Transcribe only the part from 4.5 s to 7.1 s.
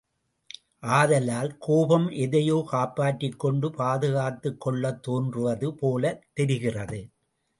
கொள்ளத் தோன்றுவது போலத் தெரிகிறது.